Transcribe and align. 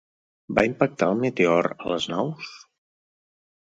Va 0.59 0.63
impactar 0.69 1.11
el 1.15 1.21
meteor 1.25 1.71
a 1.77 1.95
les 1.95 2.11
naus? 2.17 2.53